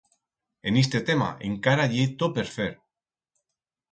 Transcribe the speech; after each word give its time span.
En 0.69 0.79
iste 0.81 1.01
tema 1.09 1.27
encara 1.49 1.85
ye 1.95 2.07
tot 2.23 2.35
per 2.37 2.47
fer. 2.55 2.69